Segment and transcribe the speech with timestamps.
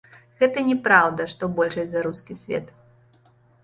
[0.39, 2.77] Гэта не праўда, што большасць за рускі свет.